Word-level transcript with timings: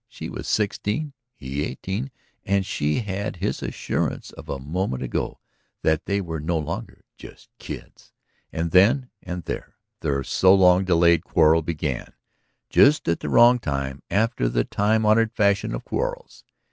She 0.07 0.31
was 0.31 0.47
sixteen, 0.47 1.13
he 1.35 1.63
eighteen... 1.63 2.09
and 2.43 2.65
she 2.65 3.01
had 3.01 3.35
his 3.35 3.61
assurance 3.61 4.31
of 4.31 4.49
a 4.49 4.57
moment 4.57 5.03
ago 5.03 5.39
that 5.83 6.05
they 6.05 6.19
were 6.21 6.39
no 6.39 6.57
longer 6.57 7.03
just 7.19 7.49
"kids." 7.59 8.11
And 8.51 8.71
then 8.71 9.11
and 9.21 9.43
there 9.43 9.75
their 9.99 10.23
so 10.23 10.55
long 10.55 10.85
delayed 10.85 11.23
quarrel 11.23 11.61
began. 11.61 12.13
Just 12.67 13.07
at 13.07 13.19
the 13.19 13.29
wrong 13.29 13.59
time, 13.59 14.01
after 14.09 14.49
the 14.49 14.63
time 14.63 15.05
honored 15.05 15.33
fashion 15.33 15.75
of 15.75 15.85
quarrels. 15.85 16.45